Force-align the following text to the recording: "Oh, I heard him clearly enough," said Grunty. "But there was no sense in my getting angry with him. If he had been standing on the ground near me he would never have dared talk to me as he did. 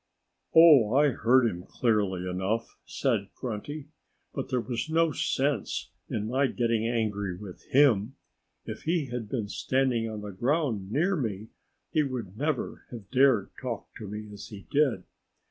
"Oh, 0.55 0.95
I 0.95 1.09
heard 1.09 1.45
him 1.45 1.61
clearly 1.61 2.27
enough," 2.27 2.75
said 2.87 3.29
Grunty. 3.35 3.89
"But 4.33 4.49
there 4.49 4.59
was 4.59 4.89
no 4.89 5.11
sense 5.11 5.91
in 6.09 6.25
my 6.27 6.47
getting 6.47 6.87
angry 6.87 7.37
with 7.37 7.61
him. 7.65 8.15
If 8.65 8.81
he 8.85 9.11
had 9.11 9.29
been 9.29 9.47
standing 9.47 10.09
on 10.09 10.21
the 10.21 10.31
ground 10.31 10.91
near 10.91 11.15
me 11.15 11.49
he 11.91 12.01
would 12.01 12.35
never 12.35 12.87
have 12.89 13.11
dared 13.11 13.51
talk 13.61 13.89
to 13.97 14.07
me 14.07 14.27
as 14.33 14.47
he 14.47 14.65
did. 14.71 15.03